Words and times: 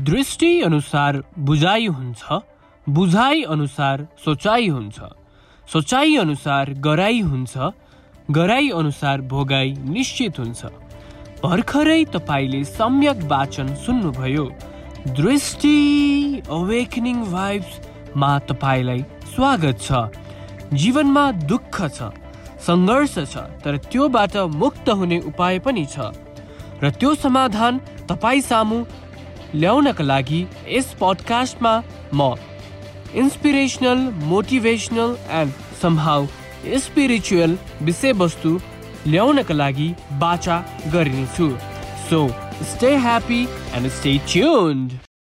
दृष्टि 0.00 0.60
अनुसार 0.60 1.22
बुझाइ 1.38 1.86
हुन्छ 1.86 2.40
बुझाइ 2.86 3.42
अनुसार 3.42 4.06
सोचाइ 4.24 4.66
हुन्छ। 4.68 4.98
सोचाइ 5.68 6.16
अनुसार 6.16 6.72
गराइ 6.84 7.20
हुन्छ 7.20 7.56
गराइ 8.30 8.68
अनुसार 8.70 9.20
भोगाई 9.30 9.72
निश्चित 9.88 10.38
हुन्छ। 10.38 10.64
भर्खरै 11.44 12.04
तपाईँले 12.12 12.62
सम्यक 12.64 13.22
वाचन 13.24 13.74
सुन्नुभयो। 13.74 14.44
दृष्टि 15.16 15.76
अवेकनिङ 16.50 17.24
भाइब्समा 17.32 18.38
तपाईँलाई 18.48 19.00
स्वागत 19.34 19.80
छ। 19.80 19.92
जीवनमा 20.76 21.24
दुःख 21.48 21.80
छ 21.88 22.12
सङ्घर्ष 22.68 23.18
छ 23.32 23.48
तर 23.64 23.76
त्योबाट 23.88 24.36
मुक्त 24.60 24.88
हुने 24.90 25.18
उपाय 25.32 25.58
पनि 25.64 25.86
छ। 25.88 26.12
र 26.84 26.90
त्यो 26.92 27.14
समाधान 27.16 27.80
तपाईँ 28.08 28.40
सामु 28.42 28.84
ल्याउनका 29.54 30.04
लागि 30.04 30.40
यस 30.68 30.92
पडकास्टमा 31.00 31.72
म 32.14 32.34
इन्सपिरेसनल 33.22 33.98
मोटिभेसनल 34.32 35.14
एन्ड 35.40 35.52
सम्हाउ 35.82 36.26
स्पिरिचुअल 36.84 37.56
विषयवस्तु 37.88 38.58
ल्याउनका 39.06 39.54
लागि 39.54 39.88
बाचा 40.20 40.56
गरिनेछु। 40.92 41.48
So 42.10 42.28
stay 42.72 42.94
happy 43.04 43.40
and 43.76 43.88
stay 43.98 44.16
tuned 44.32 44.92